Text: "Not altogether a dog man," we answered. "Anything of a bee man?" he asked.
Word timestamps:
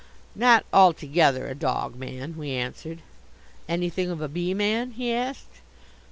"Not 0.33 0.65
altogether 0.73 1.45
a 1.47 1.53
dog 1.53 1.93
man," 1.95 2.35
we 2.35 2.49
answered. 2.49 3.03
"Anything 3.69 4.09
of 4.09 4.19
a 4.19 4.27
bee 4.27 4.55
man?" 4.55 4.93
he 4.93 5.13
asked. 5.13 5.61